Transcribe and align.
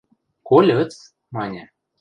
Кольыц?– 0.47 0.93
маньы. 1.33 1.63